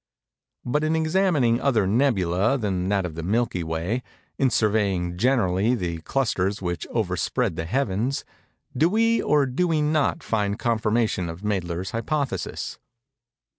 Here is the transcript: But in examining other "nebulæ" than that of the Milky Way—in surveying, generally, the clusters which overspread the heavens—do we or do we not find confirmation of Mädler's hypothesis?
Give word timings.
But 0.65 0.83
in 0.83 0.95
examining 0.95 1.61
other 1.61 1.85
"nebulæ" 1.85 2.59
than 2.59 2.89
that 2.89 3.05
of 3.05 3.13
the 3.13 3.21
Milky 3.21 3.63
Way—in 3.63 4.49
surveying, 4.49 5.15
generally, 5.15 5.75
the 5.75 6.01
clusters 6.01 6.59
which 6.59 6.87
overspread 6.87 7.55
the 7.55 7.65
heavens—do 7.65 8.89
we 8.89 9.21
or 9.21 9.45
do 9.45 9.67
we 9.67 9.79
not 9.79 10.23
find 10.23 10.57
confirmation 10.57 11.29
of 11.29 11.41
Mädler's 11.41 11.91
hypothesis? 11.91 12.79